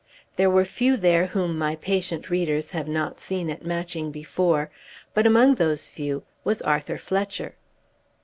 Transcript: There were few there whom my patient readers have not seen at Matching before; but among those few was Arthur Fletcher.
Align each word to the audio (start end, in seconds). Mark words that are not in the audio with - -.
There 0.35 0.49
were 0.49 0.65
few 0.65 0.97
there 0.97 1.27
whom 1.27 1.59
my 1.59 1.75
patient 1.75 2.31
readers 2.31 2.71
have 2.71 2.87
not 2.87 3.19
seen 3.19 3.51
at 3.51 3.63
Matching 3.63 4.09
before; 4.09 4.71
but 5.13 5.27
among 5.27 5.53
those 5.53 5.87
few 5.89 6.23
was 6.43 6.59
Arthur 6.63 6.97
Fletcher. 6.97 7.53